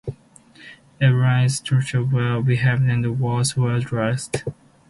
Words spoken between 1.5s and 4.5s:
tiresomely well-behaved and, worse, well-dressed.